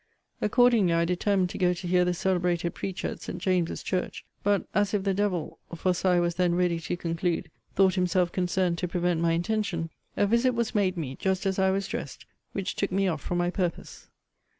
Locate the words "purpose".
13.51-14.07